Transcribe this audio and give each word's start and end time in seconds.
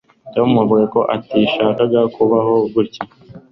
tom 0.33 0.49
avuga 0.63 0.83
ko 0.93 0.99
atagishaka 1.15 1.83
kubaho 2.15 2.53
gutya 2.73 3.03